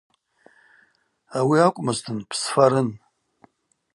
[1.37, 2.89] Ауи акӏвмызтын бсфарын.